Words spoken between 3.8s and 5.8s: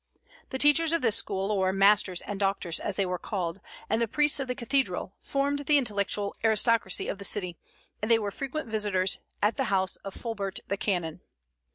and the priests of the cathedral formed the